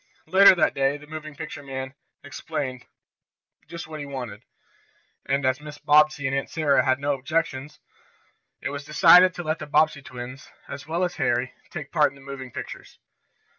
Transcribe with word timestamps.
Later 0.25 0.55
that 0.55 0.73
day 0.73 0.97
the 0.97 1.05
moving 1.05 1.35
picture 1.35 1.61
man 1.61 1.93
explained 2.23 2.87
just 3.67 3.85
what 3.85 3.99
was 3.99 4.07
wanted, 4.07 4.41
and 5.27 5.45
as 5.45 5.59
Mrs. 5.59 5.83
Bobbsey 5.85 6.25
and 6.25 6.35
Aunt 6.35 6.49
Sarah 6.49 6.83
had 6.83 6.97
no 6.97 7.13
objections, 7.13 7.77
it 8.61 8.69
was 8.71 8.83
decided 8.83 9.35
to 9.35 9.43
let 9.43 9.59
the 9.59 9.67
Bobbsey 9.67 10.01
twins, 10.01 10.49
as 10.67 10.87
well 10.87 11.03
as 11.03 11.17
Harry, 11.17 11.53
take 11.69 11.91
part 11.91 12.09
in 12.11 12.15
the 12.15 12.21
moving 12.21 12.51
pictures. 12.51 12.97